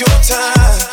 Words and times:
Take 0.00 0.08
your 0.08 0.18
time. 0.22 0.90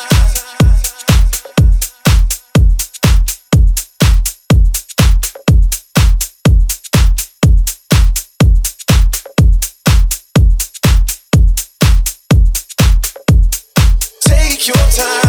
Your 14.67 14.75
time. 14.75 15.26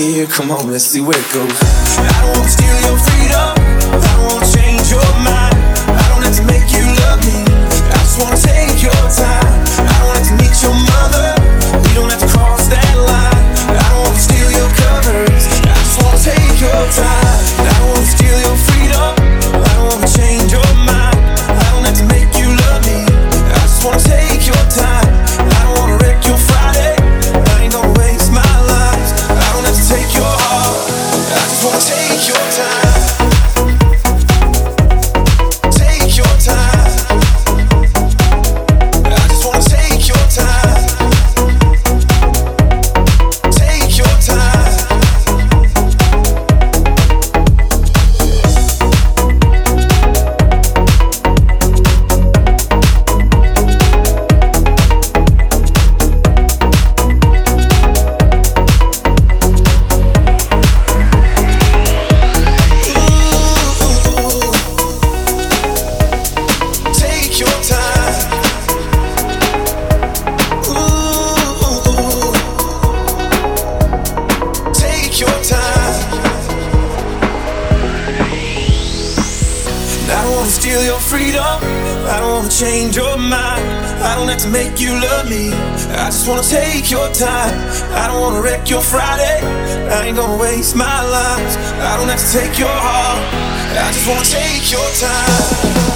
Here. 0.00 0.26
Come 0.26 0.50
on, 0.50 0.70
let's 0.70 0.84
see 0.84 1.00
where 1.00 1.18
it 1.18 1.32
goes. 1.32 1.52
I 1.98 2.08
don't 2.22 2.36
wanna 2.36 2.48
steal 2.48 2.76
your 2.88 2.98
freedom. 2.98 3.52
I 3.92 4.12
don't 4.16 4.26
wanna 4.32 4.46
change 4.46 4.90
your 4.90 5.10
mind. 5.20 5.56
I 5.88 6.04
don't 6.08 6.22
have 6.22 6.36
to 6.36 6.44
make 6.44 6.72
you 6.72 6.84
love 7.04 7.20
me. 7.26 7.44
I 7.44 7.98
just 8.00 8.20
wanna 8.20 8.36
take 8.36 8.82
your 8.82 8.92
time. 9.10 9.69
Wanna 80.50 80.62
steal 80.62 80.84
your 80.84 80.98
freedom. 80.98 81.44
I 82.10 82.18
don't 82.18 82.32
wanna 82.32 82.48
change 82.48 82.96
your 82.96 83.16
mind. 83.16 83.64
I 84.02 84.16
don't 84.16 84.28
have 84.28 84.40
to 84.40 84.48
make 84.48 84.80
you 84.80 84.92
love 84.92 85.28
me. 85.28 85.52
I 85.52 86.06
just 86.06 86.28
wanna 86.28 86.42
take 86.42 86.90
your 86.90 87.08
time. 87.12 87.54
I 87.94 88.08
don't 88.08 88.20
wanna 88.20 88.40
wreck 88.40 88.68
your 88.68 88.82
Friday. 88.82 89.40
I 89.90 90.06
ain't 90.06 90.16
gonna 90.16 90.36
waste 90.36 90.74
my 90.74 91.02
life. 91.02 91.56
I 91.80 91.96
don't 91.96 92.08
have 92.08 92.20
to 92.20 92.38
take 92.38 92.58
your 92.58 92.68
heart. 92.68 93.20
I 93.78 93.92
just 93.92 94.08
wanna 94.08 94.24
take 94.24 94.70
your 94.72 94.90
time. 94.98 95.89